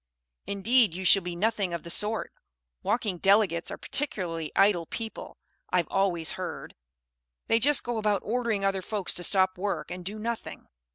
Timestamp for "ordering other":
8.25-8.81